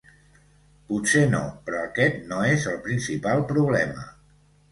Potser 0.91 1.21
no, 1.33 1.41
però 1.67 1.83
aquest 1.89 2.17
no 2.33 2.41
és 2.55 2.65
el 2.73 2.79
principal 2.87 3.47
problema. 3.53 4.09